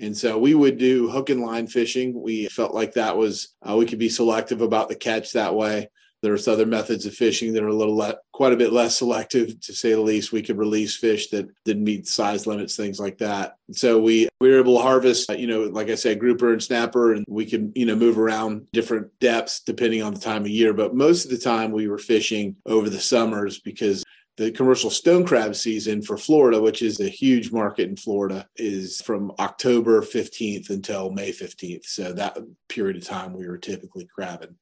[0.00, 2.20] And so we would do hook and line fishing.
[2.20, 5.88] We felt like that was, uh, we could be selective about the catch that way.
[6.20, 9.60] There's other methods of fishing that are a little le- quite a bit less selective,
[9.60, 10.32] to say the least.
[10.32, 13.56] We could release fish that didn't meet size limits, things like that.
[13.70, 17.12] So we we were able to harvest, you know, like I said, grouper and snapper,
[17.12, 20.72] and we could you know move around different depths depending on the time of year.
[20.72, 24.02] But most of the time we were fishing over the summers because
[24.38, 29.02] the commercial stone crab season for Florida, which is a huge market in Florida, is
[29.02, 31.84] from October 15th until May 15th.
[31.84, 32.38] So that
[32.68, 34.54] period of time we were typically crabbing.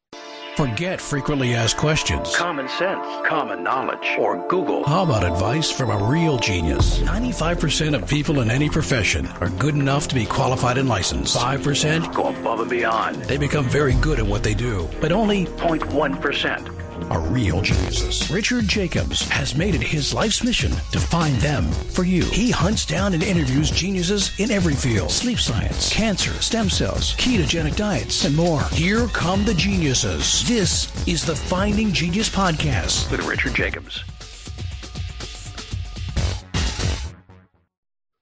[0.57, 2.35] Forget frequently asked questions.
[2.35, 4.85] Common sense, common knowledge, or Google.
[4.85, 6.99] How about advice from a real genius?
[7.01, 11.37] 95% of people in any profession are good enough to be qualified and licensed.
[11.37, 13.17] 5% go above and beyond.
[13.25, 18.31] They become very good at what they do, but only 0.1% are real geniuses.
[18.31, 22.25] Richard Jacobs has made it his life's mission to find them for you.
[22.25, 27.77] He hunts down and interviews geniuses in every field sleep science, cancer, stem cells, ketogenic
[27.77, 28.63] diets, and more.
[28.73, 30.47] Here come the geniuses.
[30.49, 34.03] This is the Finding Genius Podcast with Richard Jacobs.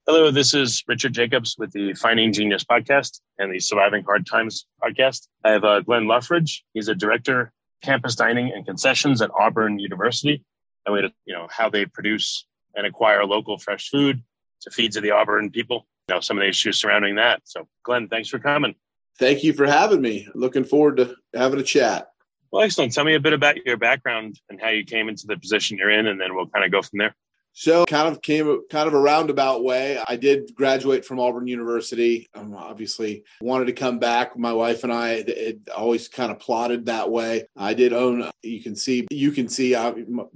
[0.07, 4.67] Hello, this is Richard Jacobs with the Finding Genius podcast and the Surviving Hard Times
[4.83, 5.29] podcast.
[5.43, 6.63] I have uh, Glenn Loughridge.
[6.75, 7.51] He's a director
[7.85, 10.43] campus dining and concessions at Auburn University.
[10.87, 14.23] And we had, you know, how they produce and acquire local fresh food
[14.63, 15.87] to feed to the Auburn people.
[16.09, 17.43] You know, some of the issues surrounding that.
[17.45, 18.75] So, Glenn, thanks for coming.
[19.19, 20.29] Thank you for having me.
[20.35, 22.09] Looking forward to having a chat.
[22.51, 22.93] Well, excellent.
[22.93, 25.91] Tell me a bit about your background and how you came into the position you're
[25.91, 27.15] in, and then we'll kind of go from there.
[27.57, 29.97] So kind of came kind of a roundabout way.
[30.09, 32.27] I did graduate from Auburn University.
[32.35, 34.37] Um, obviously wanted to come back.
[34.37, 37.45] My wife and I it always kind of plotted that way.
[37.57, 38.29] I did own.
[38.43, 39.95] You can see you can see uh,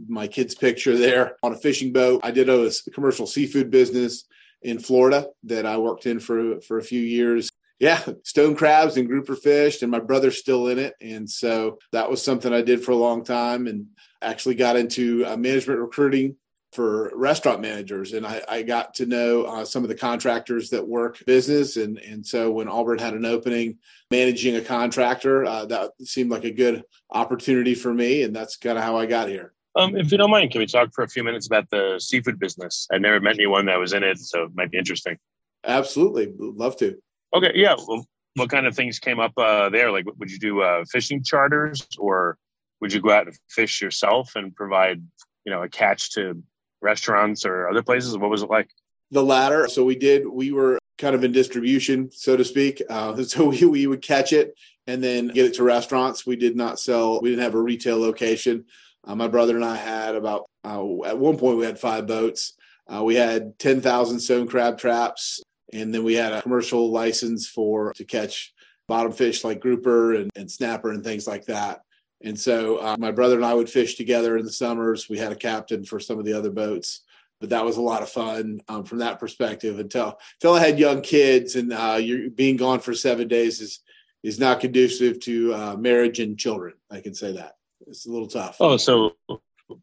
[0.08, 2.20] my kid's picture there on a fishing boat.
[2.22, 4.24] I did own a commercial seafood business
[4.62, 9.06] in Florida that I worked in for for a few years yeah, stone crabs and
[9.06, 10.94] grouper fished, and my brother's still in it.
[11.00, 13.86] And so that was something I did for a long time and
[14.20, 16.34] actually got into uh, management recruiting
[16.78, 20.86] for restaurant managers and I, I got to know uh, some of the contractors that
[20.86, 23.78] work business and and so when Auburn had an opening
[24.12, 28.78] managing a contractor uh, that seemed like a good opportunity for me and that's kind
[28.78, 29.54] of how I got here.
[29.74, 32.38] Um, if you don't mind, can we talk for a few minutes about the seafood
[32.38, 32.86] business?
[32.92, 35.18] I never met anyone that was in it, so it might be interesting.
[35.64, 36.96] Absolutely, love to.
[37.34, 37.74] Okay, yeah.
[37.88, 38.06] Well,
[38.36, 39.90] what kind of things came up uh, there?
[39.90, 42.38] Like, would you do uh, fishing charters, or
[42.80, 45.02] would you go out and fish yourself and provide,
[45.44, 46.40] you know, a catch to
[46.80, 48.16] restaurants or other places?
[48.16, 48.68] What was it like?
[49.10, 49.68] The latter.
[49.68, 52.82] So we did, we were kind of in distribution, so to speak.
[52.88, 54.54] Uh, so we, we would catch it
[54.86, 56.26] and then get it to restaurants.
[56.26, 58.64] We did not sell, we didn't have a retail location.
[59.04, 62.54] Uh, my brother and I had about, uh, at one point, we had five boats.
[62.86, 65.42] Uh, we had 10,000 stone crab traps.
[65.72, 68.54] And then we had a commercial license for to catch
[68.86, 71.82] bottom fish like grouper and, and snapper and things like that.
[72.22, 75.08] And so uh, my brother and I would fish together in the summers.
[75.08, 77.00] We had a captain for some of the other boats,
[77.40, 79.78] but that was a lot of fun um, from that perspective.
[79.78, 83.80] Until until I had young kids, and uh, you're being gone for seven days is
[84.22, 86.74] is not conducive to uh, marriage and children.
[86.90, 87.54] I can say that
[87.86, 88.56] it's a little tough.
[88.58, 89.14] Oh, so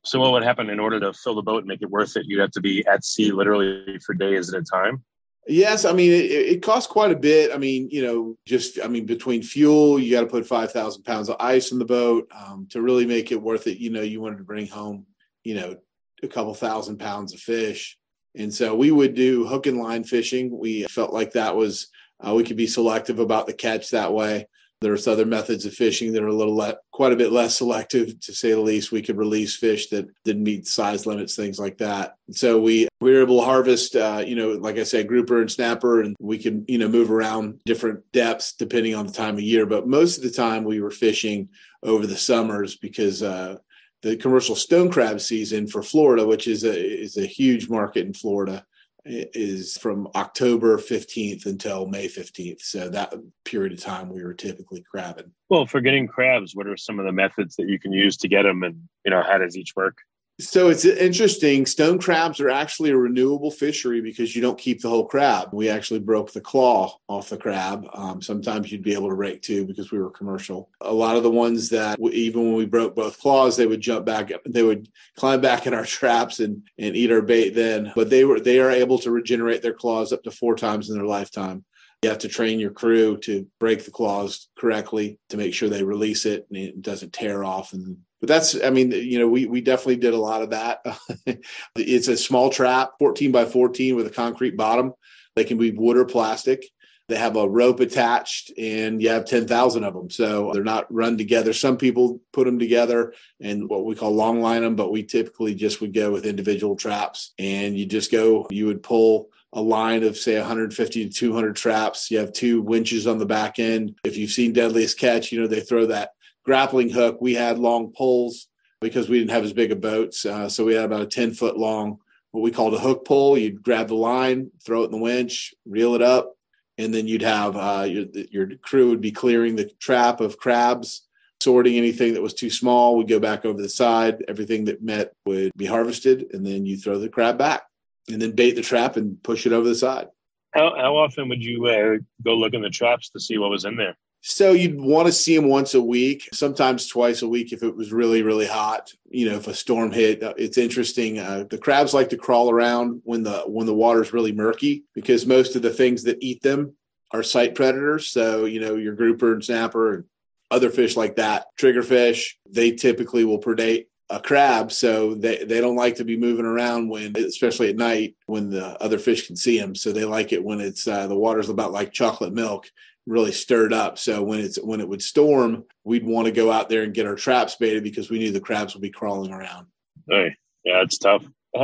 [0.04, 2.26] so what would happen in order to fill the boat and make it worth it?
[2.26, 5.04] You'd have to be at sea literally for days at a time.
[5.48, 7.52] Yes, I mean it, it, costs quite a bit.
[7.54, 11.04] I mean, you know, just I mean between fuel, you got to put five thousand
[11.04, 13.78] pounds of ice in the boat um, to really make it worth it.
[13.78, 15.06] You know, you wanted to bring home,
[15.44, 15.78] you know,
[16.24, 17.98] a couple thousand pounds of fish,
[18.34, 20.58] and so we would do hook and line fishing.
[20.58, 21.90] We felt like that was
[22.26, 24.48] uh, we could be selective about the catch that way.
[24.82, 28.20] There's other methods of fishing that are a little le- quite a bit less selective,
[28.20, 28.92] to say the least.
[28.92, 32.16] We could release fish that didn't meet size limits, things like that.
[32.32, 35.52] So we we were able to harvest, uh, you know, like I said, grouper and
[35.52, 39.42] snapper, and we can you know move around different depths depending on the time of
[39.42, 39.66] year.
[39.66, 41.50] But most of the time we were fishing
[41.82, 43.58] over the summers because uh,
[44.02, 48.14] the commercial stone crab season for Florida, which is a is a huge market in
[48.14, 48.66] Florida,
[49.06, 52.62] is from October 15th until May 15th.
[52.62, 53.14] So that
[53.44, 55.32] period of time we were typically crabbing.
[55.50, 58.28] Well, for getting crabs, what are some of the methods that you can use to
[58.28, 59.98] get them and, you know, how does each work?
[60.40, 61.66] So it's interesting.
[61.66, 65.50] Stone crabs are actually a renewable fishery because you don't keep the whole crab.
[65.54, 67.88] We actually broke the claw off the crab.
[67.94, 70.70] Um, sometimes you'd be able to rake two because we were commercial.
[70.82, 74.06] A lot of the ones that even when we broke both claws, they would jump
[74.06, 74.30] back.
[74.46, 77.94] They would climb back in our traps and and eat our bait then.
[77.96, 80.98] But they were they are able to regenerate their claws up to four times in
[80.98, 81.64] their lifetime.
[82.02, 85.84] You have to train your crew to break the claws correctly to make sure they
[85.84, 89.46] release it and it doesn't tear off and but that's i mean you know we
[89.46, 90.82] we definitely did a lot of that
[91.76, 94.94] it's a small trap 14 by 14 with a concrete bottom
[95.36, 96.66] they can be wood or plastic
[97.08, 100.10] they have a rope attached and you have 10,000 of them.
[100.10, 101.54] So they're not run together.
[101.54, 105.54] Some people put them together and what we call long line them, but we typically
[105.54, 110.04] just would go with individual traps and you just go, you would pull a line
[110.04, 112.10] of say 150 to 200 traps.
[112.10, 113.96] You have two winches on the back end.
[114.04, 116.15] If you've seen Deadliest Catch, you know, they throw that
[116.46, 117.18] grappling hook.
[117.20, 118.48] We had long poles
[118.80, 120.26] because we didn't have as big of boats.
[120.26, 121.98] Uh, so we had about a 10 foot long,
[122.32, 123.38] what we called a hook pole.
[123.38, 126.36] You'd grab the line, throw it in the winch, reel it up,
[126.78, 131.08] and then you'd have uh, your, your crew would be clearing the trap of crabs,
[131.42, 132.96] sorting anything that was too small.
[132.96, 134.24] We'd go back over the side.
[134.28, 137.64] Everything that met would be harvested, and then you throw the crab back,
[138.08, 140.08] and then bait the trap and push it over the side.
[140.54, 143.66] How, how often would you uh, go look in the traps to see what was
[143.66, 143.98] in there?
[144.28, 147.76] So you'd want to see them once a week, sometimes twice a week if it
[147.76, 148.92] was really, really hot.
[149.08, 151.20] You know, if a storm hit, uh, it's interesting.
[151.20, 155.28] Uh, the crabs like to crawl around when the when the water's really murky because
[155.28, 156.76] most of the things that eat them
[157.12, 158.08] are sight predators.
[158.08, 160.04] So you know, your grouper and snapper and
[160.50, 165.76] other fish like that, triggerfish, they typically will predate a crab so they, they don't
[165.76, 169.60] like to be moving around when especially at night when the other fish can see
[169.60, 172.70] them so they like it when it's uh, the water's about like chocolate milk
[173.06, 173.98] really stirred up.
[173.98, 177.06] So when it's when it would storm, we'd want to go out there and get
[177.06, 179.68] our traps baited because we knew the crabs would be crawling around.
[180.10, 181.24] Hey, yeah, it's tough.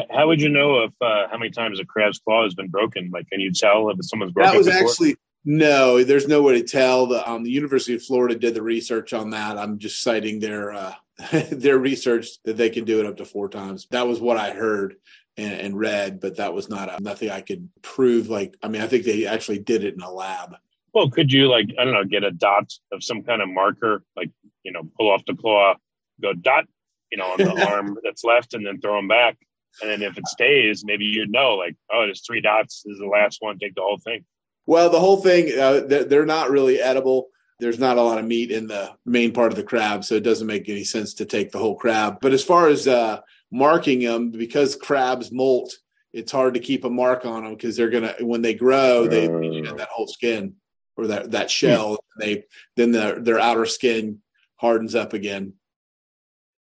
[0.10, 3.10] How would you know if uh, how many times a crab's claw has been broken?
[3.12, 4.52] Like, can you tell if someone's broken?
[4.52, 4.90] That was before?
[4.90, 6.04] actually no.
[6.04, 7.08] There's no way to tell.
[7.08, 9.58] The, um, the University of Florida did the research on that.
[9.58, 10.94] I'm just citing their uh,
[11.52, 13.88] their research that they can do it up to four times.
[13.92, 14.96] That was what I heard
[15.38, 18.30] and, and read, but that was not a, nothing I could prove.
[18.30, 20.56] Like, I mean, I think they actually did it in a lab.
[20.94, 24.04] Well, could you like I don't know, get a dot of some kind of marker,
[24.16, 24.30] like
[24.64, 25.76] you know, pull off the claw,
[26.22, 26.66] go dot,
[27.12, 29.38] you know, on the arm that's left, and then throw them back.
[29.82, 32.84] And then if it stays, maybe you'd know, like, oh, there's three dots.
[32.86, 33.58] This is the last one.
[33.58, 34.26] Take the whole thing.
[34.66, 37.30] Well, the whole thing, uh, they're, not really edible.
[37.60, 40.24] There's not a lot of meat in the main part of the crab, so it
[40.24, 42.18] doesn't make any sense to take the whole crab.
[42.22, 43.22] But as far as uh,
[43.52, 45.74] marking them, because crabs molt,
[46.14, 49.28] it's hard to keep a mark on them because they're gonna when they grow, they
[49.28, 50.56] know, that whole skin
[50.98, 51.98] or that that shell.
[52.16, 52.20] Hmm.
[52.20, 52.44] They
[52.76, 54.22] then their their outer skin
[54.56, 55.54] hardens up again.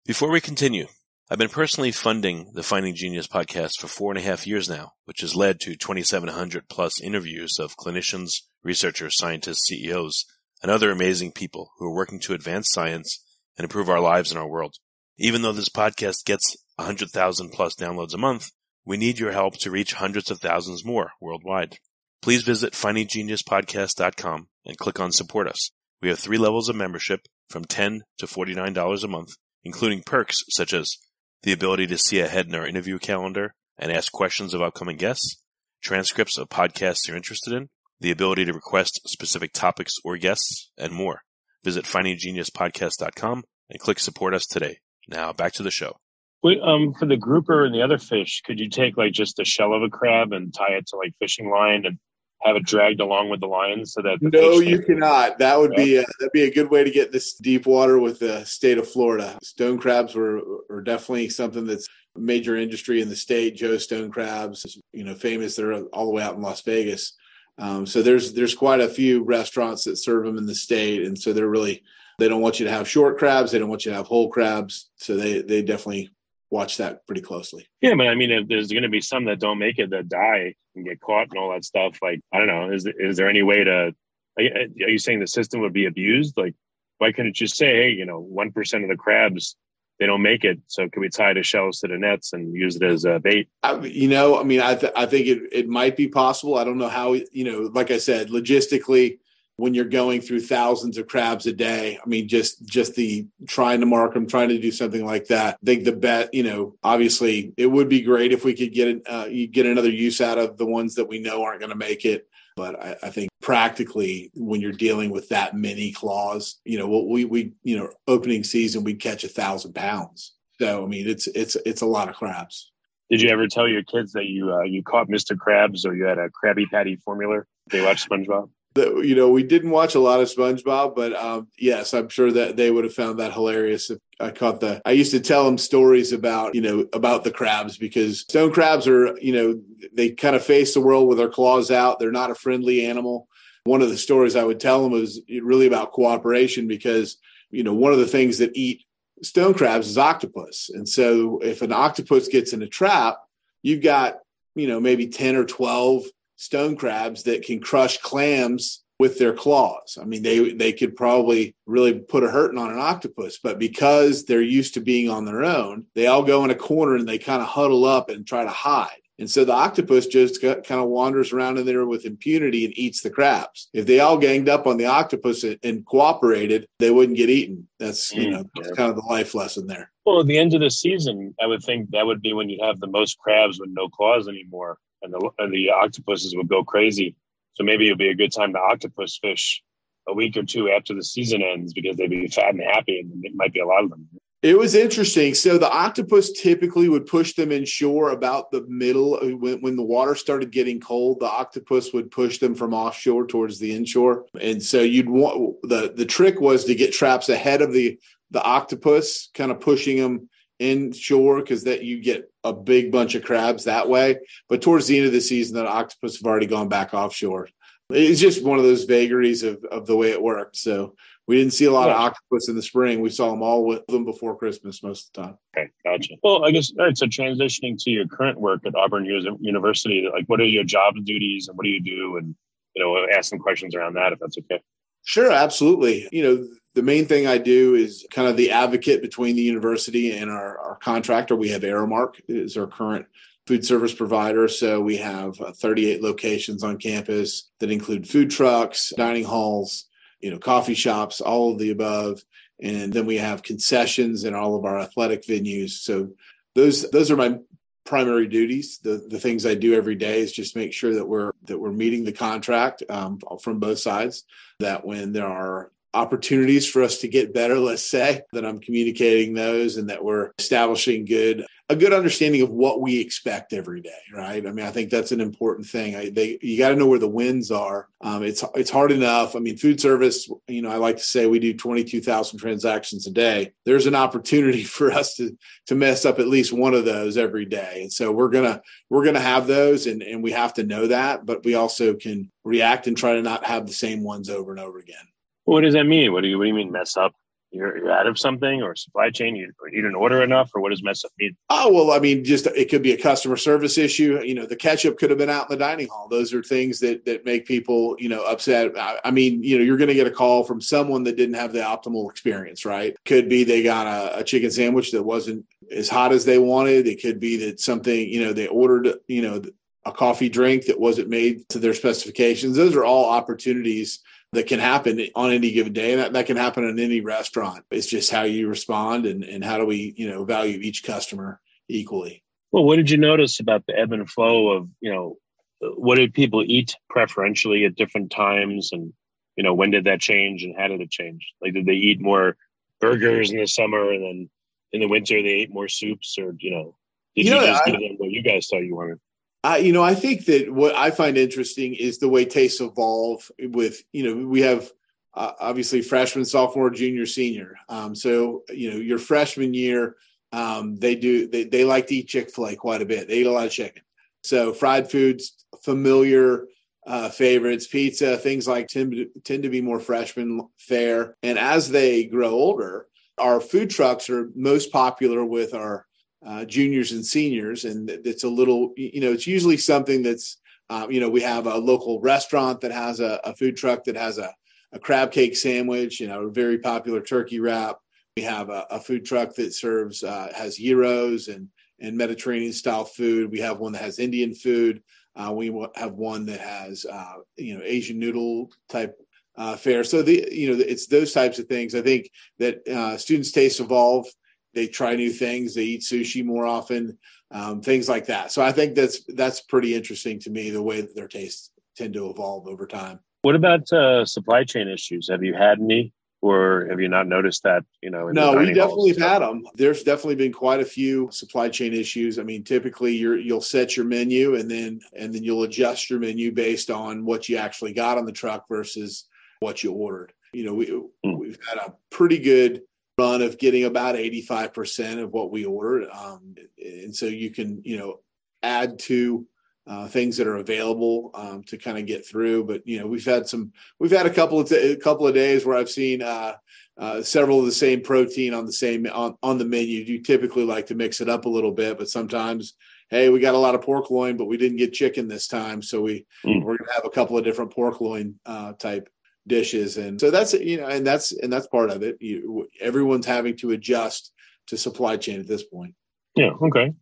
[0.05, 0.87] Before we continue,
[1.29, 4.93] I've been personally funding the Finding Genius podcast for four and a half years now,
[5.05, 10.25] which has led to 2,700 plus interviews of clinicians, researchers, scientists, CEOs,
[10.61, 13.23] and other amazing people who are working to advance science
[13.57, 14.75] and improve our lives and our world.
[15.17, 18.51] Even though this podcast gets 100,000 plus downloads a month,
[18.83, 21.77] we need your help to reach hundreds of thousands more worldwide.
[22.21, 25.71] Please visit findinggeniuspodcast.com and click on support us.
[26.01, 29.29] We have three levels of membership from 10 to $49 a month,
[29.63, 30.97] including perks such as
[31.41, 35.41] the ability to see ahead in our interview calendar and ask questions of upcoming guests,
[35.81, 37.69] transcripts of podcasts you're interested in,
[37.99, 41.21] the ability to request specific topics or guests, and more.
[41.63, 44.77] Visit findinggeniuspodcast.com and click support us today.
[45.07, 45.97] Now back to the show.
[46.43, 49.45] Wait, um, for the grouper and the other fish, could you take like just the
[49.45, 51.99] shell of a crab and tie it to like fishing line and
[52.43, 54.95] have it dragged along with the line so that no you can...
[54.95, 55.37] cannot.
[55.39, 55.83] That would yeah.
[55.83, 58.77] be a, that'd be a good way to get this deep water with the state
[58.77, 59.37] of florida.
[59.43, 63.55] Stone crabs were, are definitely something that's a major industry in the state.
[63.55, 65.55] Joe stone crabs you know famous.
[65.55, 67.13] They're all the way out in las vegas.
[67.57, 71.03] Um, so there's there's quite a few restaurants that serve them in the state.
[71.03, 71.83] And so they're really
[72.19, 73.51] they don't want you to have short crabs.
[73.51, 74.89] They don't want you to have whole crabs.
[74.97, 76.09] So they they definitely
[76.51, 77.67] watch that pretty closely.
[77.81, 80.09] Yeah, but I mean, if there's going to be some that don't make it that
[80.09, 83.29] die and get caught and all that stuff, like I don't know, is is there
[83.29, 83.95] any way to?
[84.37, 84.43] Are
[84.89, 86.37] you saying the system would be abused?
[86.37, 86.55] Like,
[86.99, 89.55] why couldn't you say, hey, you know, one percent of the crabs
[89.99, 92.75] they don't make it, so can we tie the shells to the nets and use
[92.75, 93.49] it as a bait?
[93.61, 96.57] I, you know, I mean, I th- I think it it might be possible.
[96.57, 97.13] I don't know how.
[97.13, 99.19] You know, like I said, logistically
[99.61, 101.99] when you're going through thousands of crabs a day.
[102.03, 105.59] I mean, just just the trying to mark them, trying to do something like that.
[105.61, 109.03] I think the bet, you know, obviously it would be great if we could get
[109.07, 112.05] uh, get another use out of the ones that we know aren't going to make
[112.05, 112.27] it.
[112.55, 117.25] But I, I, think practically, when you're dealing with that many claws, you know, we
[117.25, 120.33] we you know, opening season we'd catch a thousand pounds.
[120.59, 122.71] So I mean, it's it's it's a lot of crabs.
[123.11, 125.35] Did you ever tell your kids that you uh, you caught Mr.
[125.35, 127.43] Krabs or you had a Krabby Patty formula?
[127.69, 131.47] They watch SpongeBob that you know we didn't watch a lot of SpongeBob, but um,
[131.57, 134.81] yes, I'm sure that they would have found that hilarious if I caught the.
[134.85, 138.87] I used to tell them stories about you know about the crabs because stone crabs
[138.87, 139.61] are you know
[139.93, 141.99] they kind of face the world with their claws out.
[141.99, 143.27] They're not a friendly animal.
[143.65, 147.17] One of the stories I would tell them was really about cooperation because
[147.49, 148.83] you know one of the things that eat
[149.21, 153.17] stone crabs is octopus, and so if an octopus gets in a trap,
[153.63, 154.19] you've got
[154.55, 156.05] you know maybe ten or twelve
[156.41, 159.97] stone crabs that can crush clams with their claws.
[160.01, 164.25] I mean, they they could probably really put a hurting on an octopus, but because
[164.25, 167.17] they're used to being on their own, they all go in a corner and they
[167.17, 168.89] kind of huddle up and try to hide.
[169.19, 172.75] And so the octopus just got, kind of wanders around in there with impunity and
[172.75, 173.69] eats the crabs.
[173.71, 177.67] If they all ganged up on the octopus and, cooperated, they wouldn't get eaten.
[177.79, 178.75] That's you know that's mm-hmm.
[178.75, 179.91] kind of the life lesson there.
[180.05, 182.65] Well, at the end of the season, I would think that would be when you'd
[182.65, 186.63] have the most crabs with no claws anymore, and the and the octopuses would go
[186.63, 187.15] crazy.
[187.53, 189.61] So maybe it'll be a good time to octopus fish
[190.07, 193.23] a week or two after the season ends because they'd be fat and happy, and
[193.23, 194.07] it might be a lot of them.
[194.41, 195.35] It was interesting.
[195.35, 199.83] So the octopus typically would push them inshore about the middle uh, when, when the
[199.83, 201.19] water started getting cold.
[201.19, 205.93] The octopus would push them from offshore towards the inshore, and so you'd want the
[205.95, 207.99] the trick was to get traps ahead of the
[208.31, 213.23] the octopus, kind of pushing them inshore because that you get a big bunch of
[213.23, 214.19] crabs that way.
[214.49, 217.49] But towards the end of the season, that octopus have already gone back offshore.
[217.89, 220.55] It's just one of those vagaries of, of the way it worked.
[220.55, 220.95] So
[221.27, 221.95] we didn't see a lot yeah.
[221.95, 223.01] of octopus in the spring.
[223.01, 225.37] We saw them all with them before Christmas most of the time.
[225.57, 226.15] Okay, gotcha.
[226.23, 226.97] Well, I guess all right.
[226.97, 231.47] So transitioning to your current work at Auburn University, like what are your job duties
[231.47, 232.17] and what do you do?
[232.17, 232.35] And
[232.75, 234.61] you know, ask some questions around that if that's okay.
[235.03, 236.07] Sure, absolutely.
[236.11, 240.17] You know, the main thing I do is kind of the advocate between the university
[240.17, 241.35] and our, our contractor.
[241.35, 243.05] We have Aramark is our current
[243.45, 244.47] food service provider.
[244.47, 249.85] So we have uh, 38 locations on campus that include food trucks, dining halls,
[250.21, 252.23] you know, coffee shops, all of the above.
[252.61, 255.71] And then we have concessions in all of our athletic venues.
[255.71, 256.11] So
[256.53, 257.39] those those are my
[257.85, 258.77] primary duties.
[258.77, 261.71] The the things I do every day is just make sure that we're that we're
[261.71, 264.25] meeting the contract um, from both sides.
[264.59, 269.33] That when there are opportunities for us to get better, let's say, that I'm communicating
[269.33, 274.01] those and that we're establishing good a good understanding of what we expect every day,
[274.13, 274.45] right?
[274.45, 275.95] I mean, I think that's an important thing.
[275.95, 277.87] I, they, you got to know where the wins are.
[278.01, 279.37] Um, it's it's hard enough.
[279.37, 280.29] I mean, food service.
[280.49, 283.53] You know, I like to say we do twenty two thousand transactions a day.
[283.63, 287.45] There's an opportunity for us to to mess up at least one of those every
[287.45, 290.87] day, and so we're gonna we're gonna have those, and and we have to know
[290.87, 294.51] that, but we also can react and try to not have the same ones over
[294.51, 295.07] and over again.
[295.45, 296.13] What does that mean?
[296.13, 297.13] What do you what do you mean mess up?
[297.53, 300.69] You're, you're out of something or supply chain, you, you didn't order enough, or what
[300.69, 301.35] does mess up mean?
[301.49, 304.21] Oh well, I mean, just it could be a customer service issue.
[304.23, 306.07] You know, the ketchup could have been out in the dining hall.
[306.07, 308.77] Those are things that that make people you know upset.
[308.77, 311.35] I, I mean, you know, you're going to get a call from someone that didn't
[311.35, 312.95] have the optimal experience, right?
[313.05, 316.87] Could be they got a, a chicken sandwich that wasn't as hot as they wanted.
[316.87, 319.41] It could be that something you know they ordered you know
[319.83, 322.55] a coffee drink that wasn't made to their specifications.
[322.55, 323.99] Those are all opportunities
[324.33, 325.91] that can happen on any given day.
[325.91, 327.65] And that, that can happen in any restaurant.
[327.69, 331.41] It's just how you respond and, and how do we, you know, value each customer
[331.67, 332.23] equally.
[332.51, 335.17] Well, what did you notice about the ebb and flow of, you know,
[335.59, 338.71] what did people eat preferentially at different times?
[338.71, 338.93] And,
[339.35, 341.33] you know, when did that change and how did it change?
[341.41, 342.35] Like, did they eat more
[342.79, 344.29] burgers in the summer and then
[344.71, 346.75] in the winter they ate more soups or, you know,
[347.15, 348.99] did you, you know, just I, give them what you guys thought you wanted?
[349.43, 353.31] Uh, you know, I think that what I find interesting is the way tastes evolve.
[353.39, 354.71] With you know, we have
[355.13, 357.55] uh, obviously freshman, sophomore, junior, senior.
[357.67, 359.95] Um, so you know, your freshman year,
[360.31, 363.07] um, they do they, they like to eat Chick Fil A quite a bit.
[363.07, 363.81] They eat a lot of chicken.
[364.23, 366.45] So fried foods, familiar
[366.85, 371.15] uh, favorites, pizza, things like tend tend to be more freshman fare.
[371.23, 375.87] And as they grow older, our food trucks are most popular with our
[376.25, 380.37] uh, juniors and seniors, and it's a little, you know, it's usually something that's,
[380.69, 383.95] um, you know, we have a local restaurant that has a, a food truck that
[383.95, 384.33] has a,
[384.71, 387.77] a, crab cake sandwich, you know, a very popular turkey wrap.
[388.15, 391.49] We have a, a food truck that serves uh, has gyros and
[391.79, 393.31] and Mediterranean style food.
[393.31, 394.83] We have one that has Indian food.
[395.15, 398.95] Uh, we have one that has uh, you know Asian noodle type
[399.35, 399.83] uh, fare.
[399.83, 401.75] So the you know it's those types of things.
[401.75, 402.09] I think
[402.39, 404.07] that uh, students' tastes evolve
[404.53, 405.53] they try new things.
[405.53, 406.97] They eat sushi more often,
[407.31, 408.31] um, things like that.
[408.31, 411.93] So I think that's that's pretty interesting to me the way that their tastes tend
[411.93, 412.99] to evolve over time.
[413.21, 415.09] What about uh, supply chain issues?
[415.09, 417.63] Have you had any, or have you not noticed that?
[417.81, 419.45] You know, no, we definitely have had them.
[419.55, 422.19] There's definitely been quite a few supply chain issues.
[422.19, 425.99] I mean, typically you're you'll set your menu and then and then you'll adjust your
[425.99, 429.07] menu based on what you actually got on the truck versus
[429.39, 430.13] what you ordered.
[430.33, 431.17] You know, we mm.
[431.17, 432.61] we've had a pretty good
[433.01, 435.89] run of getting about 85% of what we ordered.
[435.91, 437.99] Um, and so you can, you know,
[438.43, 439.25] add to
[439.67, 442.43] uh, things that are available um, to kind of get through.
[442.43, 445.13] But, you know, we've had some, we've had a couple of, t- a couple of
[445.13, 446.33] days where I've seen uh,
[446.77, 449.79] uh, several of the same protein on the same, on, on the menu.
[449.79, 452.53] You typically like to mix it up a little bit, but sometimes
[452.91, 455.61] hey, we got a lot of pork loin, but we didn't get chicken this time,
[455.61, 456.43] so we Mm.
[456.43, 458.89] we're gonna have a couple of different pork loin uh, type
[459.27, 461.97] dishes, and so that's you know, and that's and that's part of it.
[461.99, 464.11] You, everyone's having to adjust
[464.47, 465.75] to supply chain at this point.
[466.15, 466.31] Yeah.
[466.41, 466.73] Okay.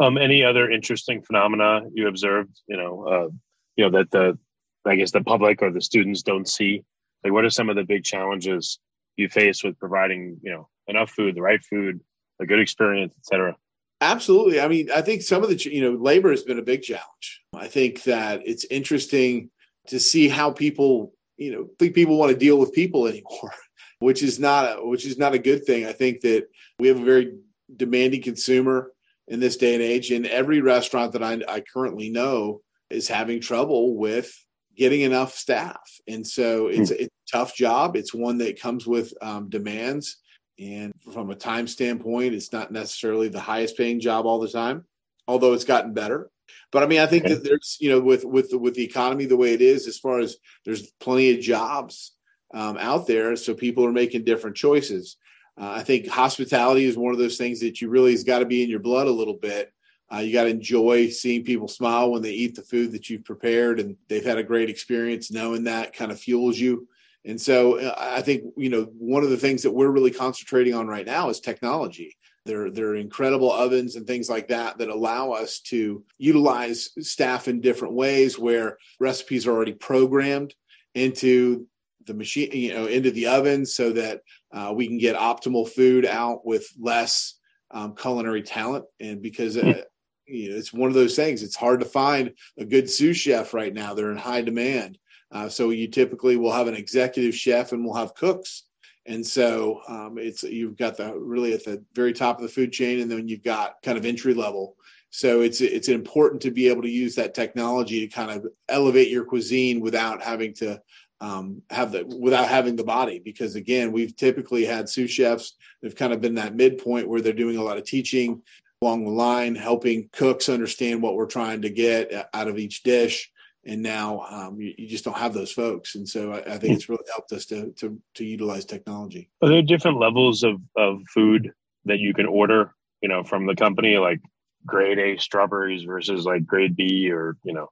[0.00, 2.60] Um, any other interesting phenomena you observed?
[2.68, 3.28] You know, uh,
[3.76, 4.38] you know that the,
[4.86, 6.84] I guess the public or the students don't see.
[7.24, 8.78] Like, what are some of the big challenges
[9.16, 12.00] you face with providing, you know, enough food, the right food,
[12.40, 13.56] a good experience, et cetera?
[14.00, 14.60] Absolutely.
[14.60, 17.42] I mean, I think some of the, you know, labor has been a big challenge.
[17.52, 19.50] I think that it's interesting
[19.88, 23.54] to see how people, you know, think people want to deal with people anymore,
[24.00, 25.86] which is not, a, which is not a good thing.
[25.86, 27.38] I think that we have a very
[27.74, 28.92] demanding consumer
[29.28, 33.40] in this day and age, and every restaurant that I, I currently know is having
[33.40, 34.32] trouble with
[34.76, 35.80] getting enough staff.
[36.06, 37.96] And so it's, it's a tough job.
[37.96, 40.18] It's one that comes with um, demands.
[40.58, 44.84] And from a time standpoint, it's not necessarily the highest paying job all the time,
[45.26, 46.30] although it's gotten better.
[46.70, 49.26] But I mean, I think that there's, you know, with with the, with the economy
[49.26, 52.12] the way it is, as far as there's plenty of jobs
[52.54, 55.16] um, out there, so people are making different choices.
[55.60, 58.46] Uh, I think hospitality is one of those things that you really has got to
[58.46, 59.72] be in your blood a little bit.
[60.12, 63.24] Uh, you got to enjoy seeing people smile when they eat the food that you've
[63.24, 65.30] prepared, and they've had a great experience.
[65.30, 66.88] Knowing that kind of fuels you.
[67.24, 70.74] And so uh, I think you know one of the things that we're really concentrating
[70.74, 72.16] on right now is technology.
[72.48, 77.60] There are incredible ovens and things like that that allow us to utilize staff in
[77.60, 80.54] different ways where recipes are already programmed
[80.94, 81.66] into
[82.06, 86.06] the machine, you know, into the oven so that uh, we can get optimal food
[86.06, 87.34] out with less
[87.70, 88.84] um, culinary talent.
[88.98, 89.82] And because uh,
[90.26, 93.54] you know, it's one of those things, it's hard to find a good sous chef
[93.54, 93.94] right now.
[93.94, 94.98] They're in high demand.
[95.30, 98.64] Uh, so you typically will have an executive chef and we'll have cooks.
[99.08, 102.72] And so um, it's you've got the really at the very top of the food
[102.72, 104.76] chain, and then you've got kind of entry level.
[105.10, 109.08] So it's it's important to be able to use that technology to kind of elevate
[109.08, 110.80] your cuisine without having to
[111.22, 113.18] um, have the without having the body.
[113.18, 117.32] Because again, we've typically had sous chefs they've kind of been that midpoint where they're
[117.32, 118.42] doing a lot of teaching
[118.82, 123.32] along the line, helping cooks understand what we're trying to get out of each dish
[123.68, 125.94] and now um, you, you, just don't have those folks.
[125.94, 129.30] And so I, I think it's really helped us to, to to utilize technology.
[129.42, 131.52] Are there different levels of of food
[131.84, 134.20] that you can order, you know, from the company, like
[134.66, 137.68] grade A strawberries versus like grade B, or you know?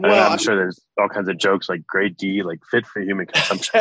[0.00, 3.26] Well, I'm sure there's all kinds of jokes like grade D, like fit for human
[3.26, 3.80] consumption.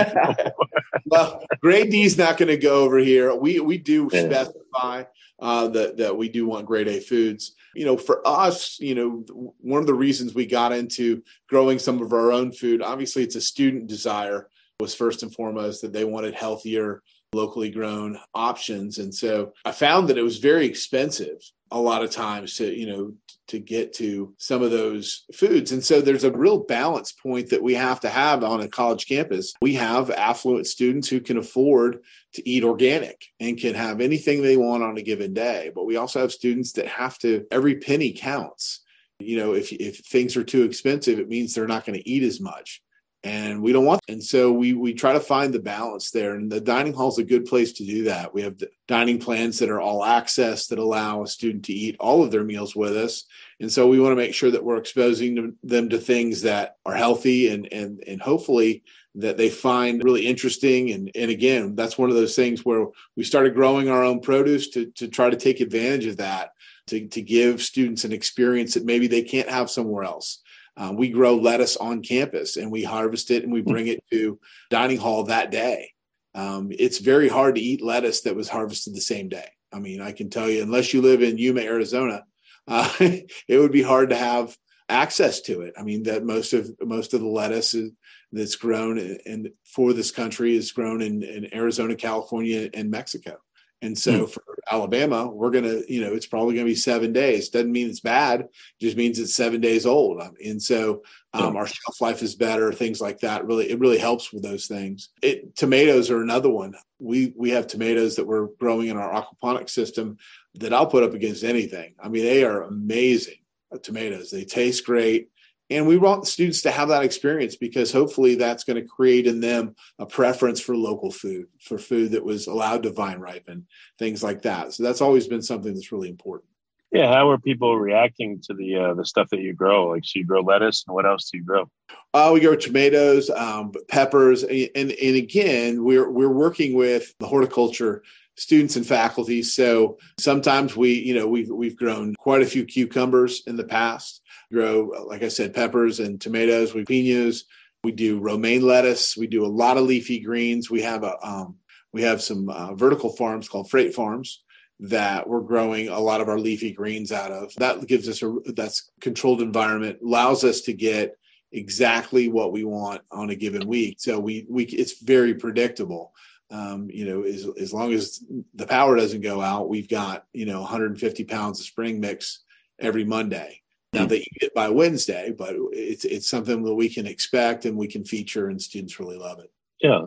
[1.06, 3.36] well, grade D is not going to go over here.
[3.36, 4.26] We we do yeah.
[4.26, 5.04] specify
[5.40, 7.54] uh, that that we do want grade A foods.
[7.76, 12.02] You know, for us, you know, one of the reasons we got into growing some
[12.02, 14.50] of our own food, obviously, it's a student desire.
[14.80, 17.02] Was first and foremost that they wanted healthier,
[17.34, 21.38] locally grown options, and so I found that it was very expensive
[21.72, 23.14] a lot of times to you know
[23.48, 25.72] to get to some of those foods.
[25.72, 29.08] And so there's a real balance point that we have to have on a college
[29.08, 29.54] campus.
[29.62, 32.00] We have affluent students who can afford
[32.34, 35.72] to eat organic and can have anything they want on a given day.
[35.74, 38.82] But we also have students that have to, every penny counts.
[39.20, 42.24] You know, if, if things are too expensive, it means they're not going to eat
[42.24, 42.82] as much.
[43.26, 46.36] And we don't want, and so we we try to find the balance there.
[46.36, 48.32] And the dining hall is a good place to do that.
[48.36, 52.24] We have dining plans that are all access that allow a student to eat all
[52.24, 53.24] of their meals with us.
[53.60, 56.94] And so we want to make sure that we're exposing them to things that are
[56.94, 58.84] healthy and and and hopefully
[59.16, 60.92] that they find really interesting.
[60.92, 62.86] And and again, that's one of those things where
[63.16, 66.52] we started growing our own produce to to try to take advantage of that,
[66.88, 70.44] to to give students an experience that maybe they can't have somewhere else.
[70.78, 74.40] Uh, we grow lettuce on campus and we harvest it and we bring it to
[74.70, 75.92] dining hall that day.
[76.34, 79.48] Um, it's very hard to eat lettuce that was harvested the same day.
[79.72, 82.24] I mean, I can tell you, unless you live in Yuma, Arizona,
[82.68, 84.58] uh, it would be hard to have
[84.90, 85.74] access to it.
[85.78, 87.92] I mean, that most of most of the lettuce is,
[88.32, 93.38] that's grown and for this country is grown in, in Arizona, California, and Mexico.
[93.86, 97.14] And so for Alabama, we're going to, you know, it's probably going to be seven
[97.14, 97.50] days.
[97.50, 98.48] Doesn't mean it's bad,
[98.82, 100.22] just means it's seven days old.
[100.44, 103.46] And so um, our shelf life is better, things like that.
[103.46, 105.10] Really, it really helps with those things.
[105.22, 106.76] It, tomatoes are another one.
[107.00, 110.18] We we have tomatoes that we're growing in our aquaponic system
[110.56, 111.96] that I'll put up against anything.
[112.02, 113.40] I mean, they are amazing
[113.84, 114.32] tomatoes.
[114.32, 115.30] They taste great.
[115.70, 119.40] And we want students to have that experience because hopefully that's going to create in
[119.40, 123.66] them a preference for local food, for food that was allowed to vine ripen,
[123.98, 124.74] things like that.
[124.74, 126.50] So that's always been something that's really important.
[126.92, 129.90] Yeah, how are people reacting to the uh, the stuff that you grow?
[129.90, 131.70] Like, so you grow lettuce, and what else do you grow?
[132.14, 138.02] Uh, we grow tomatoes, um, peppers, and and again, we're we're working with the horticulture
[138.36, 139.44] students and faculty.
[139.44, 144.22] So sometimes we, you know, we've we've grown quite a few cucumbers in the past.
[144.52, 146.74] Grow, like I said, peppers and tomatoes.
[146.74, 147.46] We pinos.
[147.84, 149.16] We do romaine lettuce.
[149.16, 150.70] We do a lot of leafy greens.
[150.70, 151.58] We have a um,
[151.94, 154.44] we have some uh, vertical farms called freight farms
[154.80, 157.54] that we're growing a lot of our leafy greens out of.
[157.56, 161.16] That gives us a that's controlled environment, allows us to get
[161.52, 163.98] exactly what we want on a given week.
[164.00, 166.14] So we we it's very predictable.
[166.52, 170.46] Um, you know, as as long as the power doesn't go out, we've got you
[170.46, 172.44] know 150 pounds of spring mix
[172.80, 173.62] every Monday.
[173.94, 177.78] Now they eat it by Wednesday, but it's it's something that we can expect and
[177.78, 179.52] we can feature, and students really love it.
[179.82, 180.02] Yeah.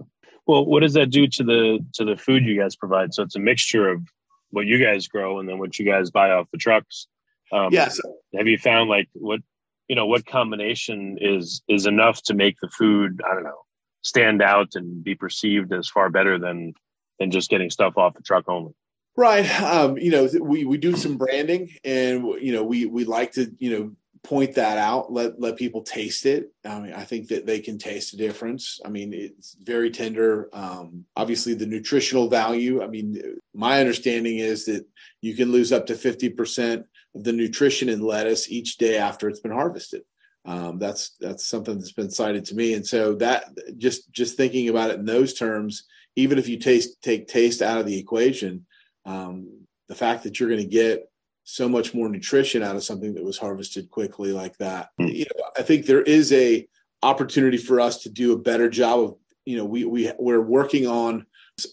[0.47, 3.15] Well, what does that do to the to the food you guys provide?
[3.15, 4.03] So it's a mixture of
[4.51, 7.07] what you guys grow and then what you guys buy off the trucks.
[7.53, 8.01] Um, yes.
[8.37, 9.41] Have you found like what
[9.89, 13.63] you know what combination is is enough to make the food I don't know
[14.03, 16.75] stand out and be perceived as far better than
[17.19, 18.73] than just getting stuff off the truck only.
[19.17, 19.49] Right.
[19.61, 23.53] Um, you know, we, we do some branding and, you know, we, we like to,
[23.59, 26.53] you know, point that out, let, let people taste it.
[26.65, 28.81] I mean, I think that they can taste the difference.
[28.85, 30.49] I mean, it's very tender.
[30.53, 32.81] Um, obviously the nutritional value.
[32.81, 33.21] I mean,
[33.53, 34.87] my understanding is that
[35.21, 36.85] you can lose up to 50%
[37.15, 40.03] of the nutrition in lettuce each day after it's been harvested.
[40.49, 42.73] Um, that's, that's something that's been cited to me.
[42.73, 43.45] And so that
[43.77, 45.85] just, just thinking about it in those terms,
[46.17, 48.65] even if you taste, take taste out of the equation,
[49.05, 51.05] um, the fact that you're going to get
[51.45, 54.89] so much more nutrition out of something that was harvested quickly like that.
[55.01, 55.15] Mm.
[55.15, 56.67] You know, I think there is a
[57.03, 60.87] opportunity for us to do a better job of, you know, we we we're working
[60.87, 61.25] on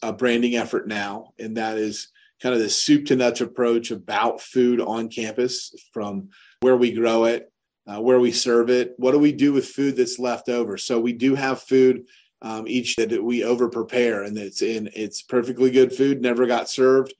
[0.01, 2.07] a branding effort now, and that is
[2.41, 6.29] kind of the soup to nuts approach about food on campus from
[6.61, 7.51] where we grow it,
[7.87, 10.77] uh, where we serve it, what do we do with food that's left over.
[10.77, 12.07] So we do have food
[12.41, 16.69] um, each that we over prepare and it's in it's perfectly good food never got
[16.69, 17.13] served.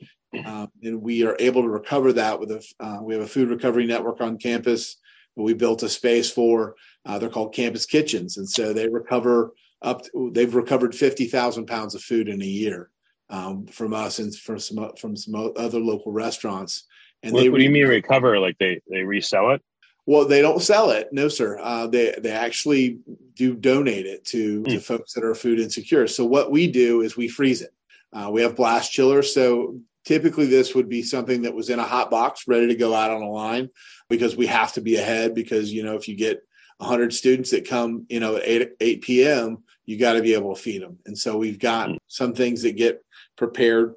[0.45, 3.49] Um, and we are able to recover that with a uh, we have a food
[3.49, 4.97] recovery network on campus
[5.38, 6.75] we built a space for.
[7.06, 11.95] Uh, they're called campus kitchens and so they recover up to, they've recovered 50,000 pounds
[11.95, 12.89] of food in a year
[13.30, 16.86] um, from us and from some from some other local restaurants.
[17.23, 18.39] And what, they what do you mean recover?
[18.39, 19.62] Like they they resell it
[20.06, 21.10] well, they don't sell it.
[21.12, 21.60] No, sir.
[21.62, 23.00] Uh, they they actually
[23.34, 24.70] do donate it to, mm.
[24.70, 26.08] to folks that are food insecure.
[26.08, 27.74] So what we do is we freeze it.
[28.13, 29.34] Uh, we have blast chillers.
[29.34, 32.94] So typically this would be something that was in a hot box, ready to go
[32.94, 33.70] out on a line,
[34.08, 35.34] because we have to be ahead.
[35.34, 36.41] Because you know if you get
[36.78, 40.54] 100 students that come, you know, at 8, 8 p.m., you got to be able
[40.54, 41.00] to feed them.
[41.06, 41.98] And so we've got mm.
[42.08, 43.04] some things that get
[43.38, 43.96] prepared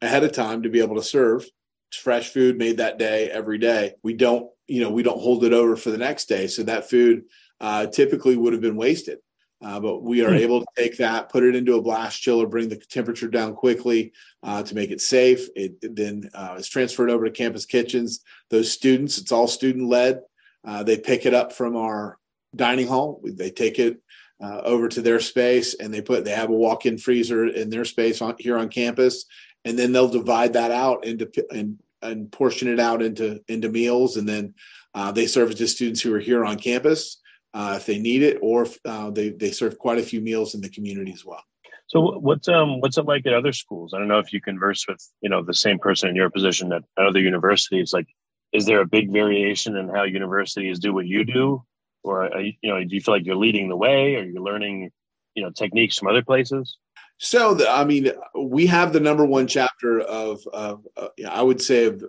[0.00, 1.46] ahead of time to be able to serve
[1.94, 3.94] fresh food made that day every day.
[4.02, 6.46] We don't you know we don't hold it over for the next day.
[6.46, 7.24] So that food
[7.60, 9.18] uh, typically would have been wasted.
[9.64, 10.40] Uh, but we are mm.
[10.40, 14.12] able to take that put it into a blast chiller bring the temperature down quickly
[14.42, 15.48] uh, to make it safe.
[15.56, 18.20] It, it then uh, is transferred over to campus kitchens.
[18.50, 20.20] Those students it's all student led
[20.64, 22.18] uh, they pick it up from our
[22.54, 23.20] dining hall.
[23.22, 24.00] They take it
[24.42, 27.84] uh, over to their space and they put they have a walk-in freezer in their
[27.84, 29.26] space on, here on campus.
[29.64, 34.16] And then they'll divide that out into and and portion it out into into meals,
[34.16, 34.54] and then
[34.94, 37.20] uh, they serve it to students who are here on campus
[37.54, 40.60] uh, if they need it, or uh, they they serve quite a few meals in
[40.60, 41.42] the community as well.
[41.86, 43.94] So what's um what's it like at other schools?
[43.94, 46.72] I don't know if you converse with you know the same person in your position
[46.72, 47.92] at, other universities.
[47.92, 48.08] Like,
[48.52, 51.62] is there a big variation in how universities do what you do,
[52.02, 54.90] or you, you know do you feel like you're leading the way, or you're learning
[55.34, 56.76] you know techniques from other places?
[57.18, 61.62] So, the, I mean, we have the number one chapter of, of uh, I would
[61.62, 62.04] say, of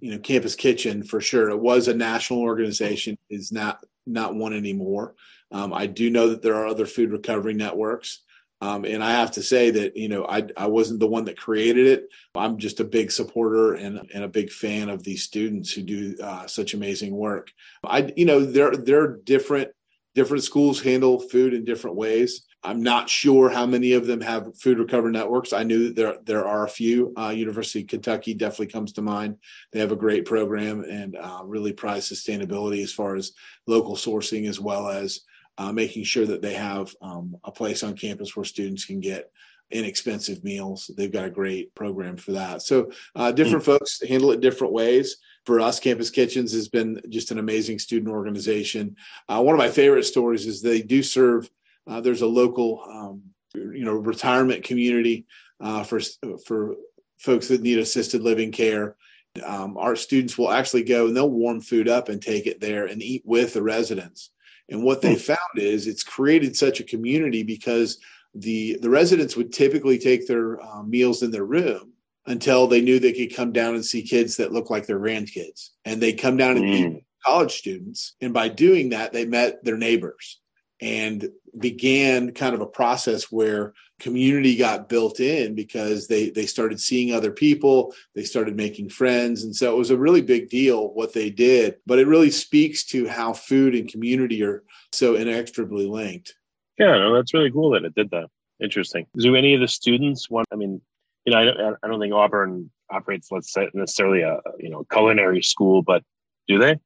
[0.00, 1.50] you know, Campus Kitchen for sure.
[1.50, 5.14] It was a national organization, is not not one anymore.
[5.52, 8.22] Um, I do know that there are other food recovery networks.
[8.62, 11.38] Um, and I have to say that you know I I wasn't the one that
[11.38, 12.08] created it.
[12.34, 16.16] I'm just a big supporter and and a big fan of these students who do
[16.22, 17.50] uh, such amazing work.
[17.82, 19.70] I you know there there are different
[20.14, 22.46] different schools handle food in different ways.
[22.62, 25.52] I'm not sure how many of them have food recovery networks.
[25.52, 27.12] I knew that there there are a few.
[27.16, 29.36] Uh, University of Kentucky definitely comes to mind.
[29.72, 33.32] They have a great program and uh, really prize sustainability as far as
[33.66, 35.20] local sourcing as well as
[35.56, 39.30] uh, making sure that they have um, a place on campus where students can get
[39.70, 40.90] inexpensive meals.
[40.96, 42.62] They've got a great program for that.
[42.62, 43.72] So uh, different mm-hmm.
[43.72, 45.16] folks handle it different ways.
[45.46, 48.96] For us, Campus Kitchens has been just an amazing student organization.
[49.28, 51.48] Uh, one of my favorite stories is they do serve
[51.86, 53.22] uh, there's a local, um,
[53.54, 55.26] you know, retirement community
[55.60, 56.00] uh, for
[56.46, 56.76] for
[57.18, 58.96] folks that need assisted living care.
[59.44, 62.86] Um, our students will actually go and they'll warm food up and take it there
[62.86, 64.30] and eat with the residents.
[64.68, 65.20] And what they hmm.
[65.20, 67.98] found is it's created such a community because
[68.34, 71.92] the the residents would typically take their uh, meals in their room
[72.26, 75.70] until they knew they could come down and see kids that look like their grandkids.
[75.84, 76.92] And they come down and Mm.
[76.92, 78.14] meet college students.
[78.20, 80.40] And by doing that, they met their neighbors
[80.80, 86.80] and began kind of a process where community got built in because they they started
[86.80, 90.94] seeing other people they started making friends and so it was a really big deal
[90.94, 94.62] what they did but it really speaks to how food and community are
[94.92, 96.34] so inextricably linked
[96.78, 98.28] Yeah, no, that's really cool that it did that.
[98.58, 99.06] Interesting.
[99.16, 100.46] Do any of the students want?
[100.52, 100.80] I mean,
[101.24, 104.84] you know, I don't, I don't think Auburn operates, let's say, necessarily a you know
[104.90, 106.02] culinary school, but
[106.48, 106.76] do they?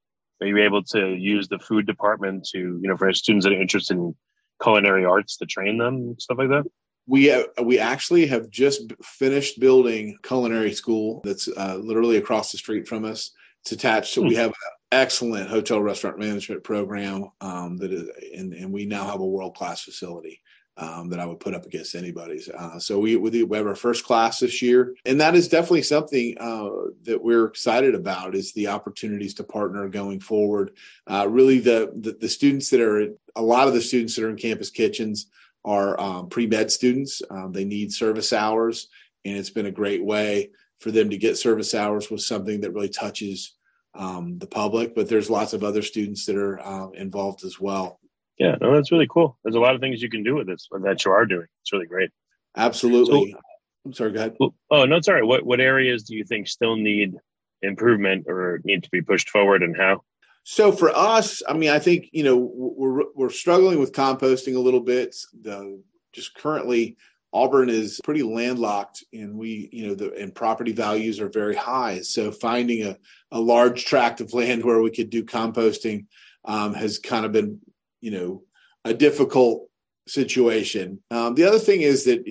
[0.40, 3.61] Are you able to use the food department to you know for students that are
[3.61, 4.14] interested in
[4.62, 6.64] culinary arts to train them stuff like that?
[7.07, 12.59] we uh, we actually have just finished building culinary school that's uh, literally across the
[12.59, 13.31] street from us.
[13.62, 14.55] It's attached so we have an
[14.92, 19.83] excellent hotel restaurant management program um, that is and, and we now have a world-class
[19.83, 20.40] facility
[20.76, 22.48] um, that I would put up against anybody's.
[22.48, 26.37] Uh, so we, we have our first class this year, and that is definitely something
[26.38, 26.70] uh,
[27.02, 28.34] that we're excited about.
[28.34, 30.72] Is the opportunities to partner going forward.
[31.06, 34.30] Uh, really, the, the the students that are a lot of the students that are
[34.30, 35.26] in campus kitchens
[35.64, 37.22] are um, pre med students.
[37.30, 38.88] Um, they need service hours,
[39.24, 42.72] and it's been a great way for them to get service hours with something that
[42.72, 43.54] really touches
[43.94, 44.94] um, the public.
[44.94, 48.00] But there's lots of other students that are uh, involved as well.
[48.38, 49.38] Yeah, no, that's really cool.
[49.44, 51.47] There's a lot of things you can do with this that you are doing.
[51.62, 52.11] It's really great.
[52.57, 53.33] Absolutely.
[53.33, 53.38] So-
[53.87, 54.12] I'm sorry.
[54.12, 54.37] Go ahead.
[54.70, 55.23] Oh no, sorry.
[55.23, 57.16] What what areas do you think still need
[57.61, 60.03] improvement or need to be pushed forward, and how?
[60.44, 64.61] So for us, I mean, I think you know we're we're struggling with composting a
[64.61, 65.14] little bit.
[65.42, 65.83] The
[66.14, 66.97] just currently,
[67.35, 72.01] Auburn is pretty landlocked, and we you know the and property values are very high.
[72.01, 72.97] So finding a
[73.33, 76.07] a large tract of land where we could do composting
[76.47, 77.61] um, has kind of been
[78.04, 78.42] you know
[78.84, 79.68] a difficult
[80.06, 81.00] situation.
[81.10, 82.22] Um, the other thing is that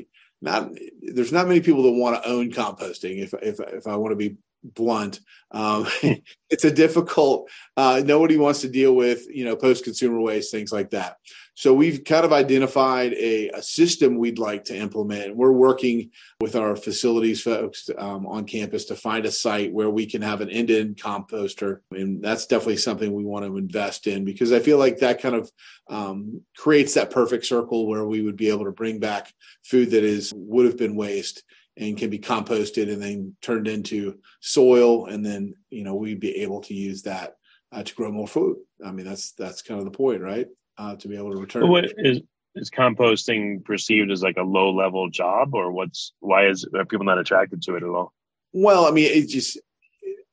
[0.42, 0.70] not
[1.02, 3.18] there's not many people that want to own composting.
[3.18, 5.20] If if if I want to be blunt,
[5.52, 5.88] um,
[6.50, 7.50] it's a difficult.
[7.78, 11.18] Uh, nobody wants to deal with you know post consumer waste things like that.
[11.56, 15.36] So we've kind of identified a, a system we'd like to implement.
[15.36, 16.10] We're working
[16.42, 20.42] with our facilities folks um, on campus to find a site where we can have
[20.42, 24.80] an end-to-end composter, and that's definitely something we want to invest in because I feel
[24.80, 25.52] like that kind of
[25.90, 29.32] um, creates that perfect circle where we would be able to bring back
[29.64, 31.44] food that is would have been waste
[31.78, 35.08] and can be composted and then turned into soil.
[35.08, 37.36] And then you know we'd be able to use that
[37.72, 38.58] uh, to grow more food.
[38.86, 40.48] I mean that's that's kind of the point right?
[40.78, 41.70] Uh, to be able to return.
[41.70, 42.22] What is
[42.56, 47.06] is composting perceived as like a low level job, or what's why is are people
[47.06, 48.14] not attracted to it at all?
[48.54, 49.60] well i mean it's just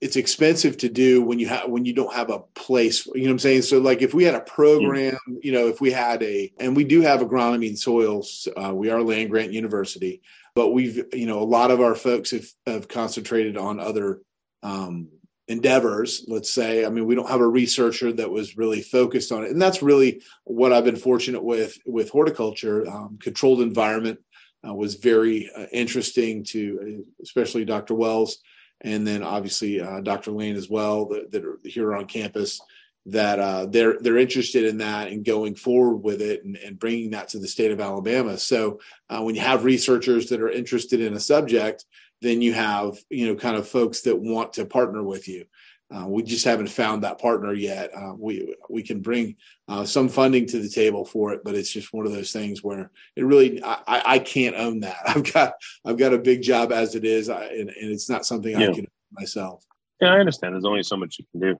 [0.01, 3.29] it's expensive to do when you have when you don't have a place you know
[3.29, 3.63] what i'm saying?
[3.63, 6.85] So like if we had a program you know if we had a and we
[6.85, 10.23] do have agronomy and soils uh, we are land grant university
[10.55, 14.21] but we've you know a lot of our folks have, have concentrated on other
[14.63, 15.09] um,
[15.49, 16.85] endeavors let's say.
[16.85, 19.83] I mean we don't have a researcher that was really focused on it and that's
[19.83, 22.89] really what i've been fortunate with with horticulture.
[22.89, 24.21] Um, controlled environment
[24.67, 28.39] uh, was very uh, interesting to especially dr wells
[28.83, 32.61] and then obviously uh, dr lane as well that, that are here on campus
[33.07, 37.11] that uh, they're they're interested in that and going forward with it and, and bringing
[37.11, 38.37] that to the state of Alabama.
[38.37, 41.87] So uh, when you have researchers that are interested in a subject,
[42.21, 45.47] then you have you know kind of folks that want to partner with you.
[45.93, 47.91] Uh, we just haven't found that partner yet.
[47.97, 49.35] Uh, we we can bring
[49.69, 52.63] uh, some funding to the table for it, but it's just one of those things
[52.63, 54.99] where it really I, I can't own that.
[55.07, 58.25] I've got I've got a big job as it is, I, and, and it's not
[58.25, 59.65] something I can own myself.
[60.01, 60.55] Yeah, I understand.
[60.55, 61.59] There's only so much you can do,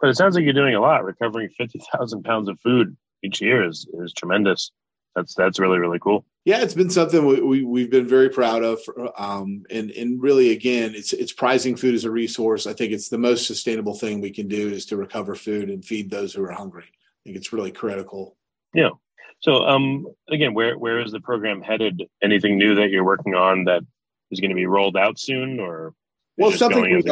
[0.00, 1.04] but it sounds like you're doing a lot.
[1.04, 4.70] Recovering fifty thousand pounds of food each year is is tremendous.
[5.14, 6.24] That's that's really really cool.
[6.48, 8.80] Yeah, it's been something we, we we've been very proud of,
[9.18, 12.66] um, and and really again, it's it's prizing food as a resource.
[12.66, 15.84] I think it's the most sustainable thing we can do is to recover food and
[15.84, 16.86] feed those who are hungry.
[16.86, 18.38] I think it's really critical.
[18.72, 18.92] Yeah.
[19.40, 22.02] So um again, where where is the program headed?
[22.22, 23.82] Anything new that you're working on that
[24.30, 25.92] is going to be rolled out soon, or
[26.38, 27.02] Well, something going we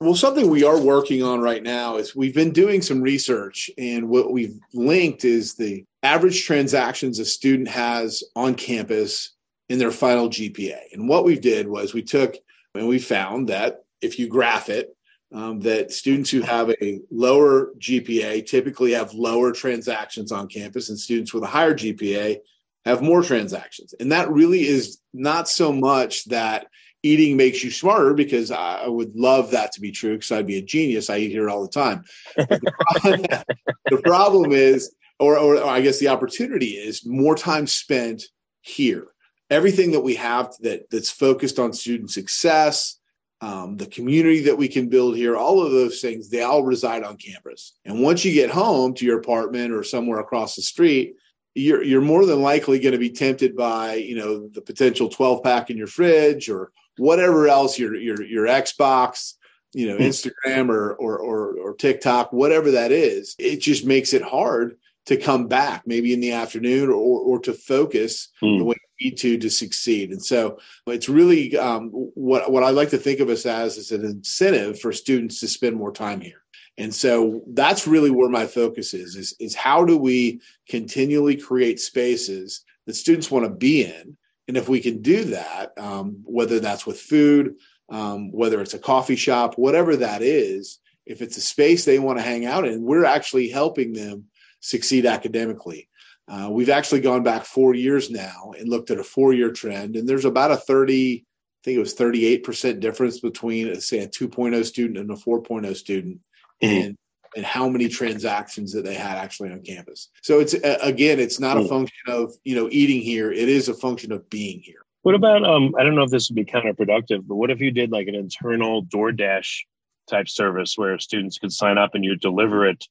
[0.00, 4.08] well, something we are working on right now is we've been doing some research, and
[4.08, 9.32] what we've linked is the average transactions a student has on campus
[9.68, 10.78] in their final GPA.
[10.92, 12.36] And what we did was we took
[12.74, 14.96] and we found that if you graph it,
[15.34, 20.98] um, that students who have a lower GPA typically have lower transactions on campus, and
[20.98, 22.38] students with a higher GPA
[22.84, 23.94] have more transactions.
[23.98, 26.68] And that really is not so much that
[27.02, 30.58] eating makes you smarter, because I would love that to be true, because I'd be
[30.58, 31.10] a genius.
[31.10, 32.04] I eat here all the time.
[33.90, 38.24] The, problem, is, or, or I guess the opportunity is more time spent
[38.60, 39.08] here.
[39.50, 42.98] everything that we have that that's focused on student success,
[43.40, 47.04] um, the community that we can build here, all of those things, they all reside
[47.04, 47.78] on campus.
[47.84, 51.14] And once you get home to your apartment or somewhere across the street,
[51.54, 55.42] you're you're more than likely going to be tempted by you know the potential 12
[55.42, 59.34] pack in your fridge or whatever else your your your Xbox,
[59.72, 60.02] you know, hmm.
[60.02, 63.34] Instagram or or or, or TikTok, whatever that is.
[63.38, 64.76] It just makes it hard
[65.08, 68.58] to come back maybe in the afternoon or, or to focus mm.
[68.58, 70.10] the way you need to to succeed.
[70.10, 73.90] And so it's really um, what, what I like to think of us as is
[73.90, 76.42] an incentive for students to spend more time here.
[76.76, 81.80] And so that's really where my focus is, is, is how do we continually create
[81.80, 84.16] spaces that students want to be in?
[84.48, 87.56] And if we can do that, um, whether that's with food,
[87.90, 92.18] um, whether it's a coffee shop, whatever that is, if it's a space they want
[92.18, 94.24] to hang out in, we're actually helping them
[94.60, 95.88] succeed academically.
[96.26, 99.96] Uh, we've actually gone back four years now and looked at a four year trend,
[99.96, 101.24] and there's about a 30, I
[101.64, 106.20] think it was 38% difference between, say, a 2.0 student and a 4.0 student.
[106.62, 106.86] Mm-hmm.
[106.86, 106.96] And
[107.36, 110.08] and how many transactions that they had actually on campus.
[110.22, 111.68] So it's again, it's not a mm.
[111.68, 114.84] function of you know eating here; it is a function of being here.
[115.02, 115.74] What about um?
[115.78, 118.14] I don't know if this would be counterproductive, but what if you did like an
[118.14, 119.64] internal DoorDash
[120.08, 122.84] type service where students could sign up and you deliver it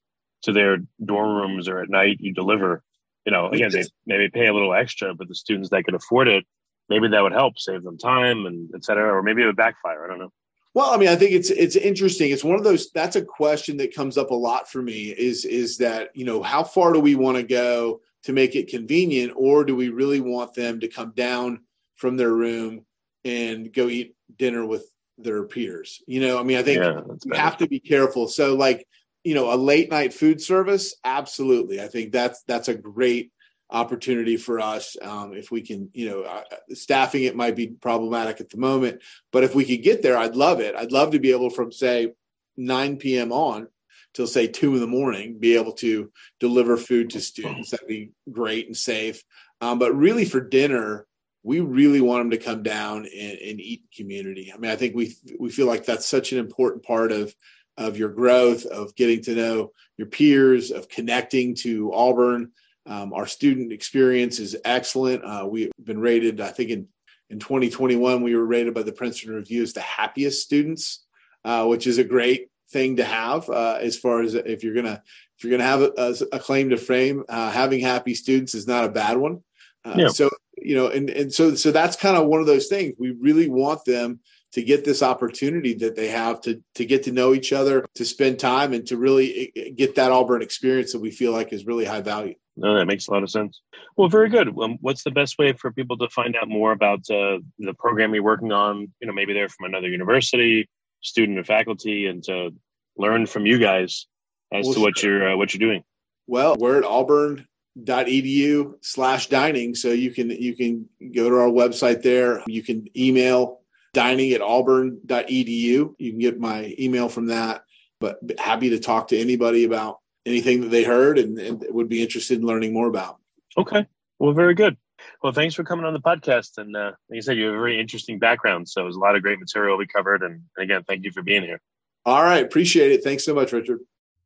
[0.43, 2.83] to their dorm rooms or at night you deliver.
[3.25, 6.29] You know, again, they maybe pay a little extra, but the students that could afford
[6.29, 6.45] it,
[6.87, 10.05] maybe that would help save them time and et cetera, or maybe it would backfire.
[10.05, 10.31] I don't know.
[10.77, 12.29] Well, I mean, I think it's it's interesting.
[12.29, 12.91] It's one of those.
[12.91, 15.05] That's a question that comes up a lot for me.
[15.09, 18.69] Is is that you know how far do we want to go to make it
[18.69, 21.61] convenient, or do we really want them to come down
[21.95, 22.85] from their room
[23.25, 24.85] and go eat dinner with
[25.17, 26.03] their peers?
[26.05, 28.27] You know, I mean, I think yeah, you have to be careful.
[28.27, 28.87] So, like,
[29.23, 31.81] you know, a late night food service, absolutely.
[31.81, 33.31] I think that's that's a great
[33.69, 38.39] opportunity for us um, if we can you know uh, staffing it might be problematic
[38.39, 39.01] at the moment
[39.31, 40.75] but if we could get there i'd love it.
[40.75, 42.13] I'd love to be able from say
[42.55, 43.67] 9 p.m on
[44.13, 47.71] till say 2 in the morning be able to deliver food to students.
[47.71, 49.23] That'd be great and safe.
[49.61, 51.05] Um, but really for dinner
[51.43, 54.51] we really want them to come down and, and eat community.
[54.53, 57.33] I mean i think we we feel like that's such an important part of
[57.77, 62.51] of your growth, of getting to know your peers, of connecting to Auburn.
[62.87, 65.23] Um, our student experience is excellent.
[65.23, 66.87] Uh, we've been rated, I think, in
[67.29, 71.05] in 2021, we were rated by the Princeton Review as the happiest students,
[71.43, 73.49] uh, which is a great thing to have.
[73.49, 75.01] Uh, as far as if you're gonna
[75.37, 78.85] if you're gonna have a, a claim to fame, uh, having happy students is not
[78.85, 79.43] a bad one.
[79.83, 80.07] Uh, yeah.
[80.07, 82.93] So you know, and and so so that's kind of one of those things.
[82.97, 84.21] We really want them
[84.53, 88.05] to get this opportunity that they have to to get to know each other, to
[88.05, 91.51] spend time, and to really eh, eh, get that Auburn experience that we feel like
[91.51, 92.35] is really high value.
[92.57, 93.61] No, that makes a lot of sense.
[93.95, 94.49] Well, very good.
[94.59, 98.13] Um, what's the best way for people to find out more about uh, the program
[98.13, 98.91] you're working on?
[98.99, 100.67] You know, maybe they're from another university,
[101.01, 102.49] student or faculty, and to
[102.97, 104.07] learn from you guys
[104.51, 105.83] as well, to what you're uh, what you're doing.
[106.25, 109.75] Well, we're at auburn.edu slash dining.
[109.75, 112.43] So you can you can go to our website there.
[112.47, 113.61] You can email
[113.93, 115.95] dining at auburn.edu.
[115.97, 117.63] You can get my email from that,
[117.99, 122.01] but happy to talk to anybody about anything that they heard and, and would be
[122.01, 123.17] interested in learning more about.
[123.57, 123.85] Okay.
[124.19, 124.77] Well, very good.
[125.23, 126.57] Well, thanks for coming on the podcast.
[126.57, 128.67] And uh, like I said, you have a very interesting background.
[128.67, 130.21] So there's a lot of great material we covered.
[130.21, 131.61] And, and again, thank you for being here.
[132.05, 132.43] All right.
[132.43, 133.03] Appreciate it.
[133.03, 133.79] Thanks so much, Richard.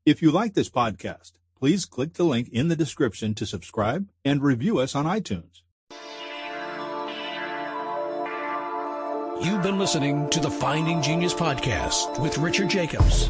[0.06, 4.42] If you like this podcast, please click the link in the description to subscribe and
[4.42, 5.62] review us on iTunes.
[9.44, 13.30] You've been listening to the Finding Genius podcast with Richard Jacobs.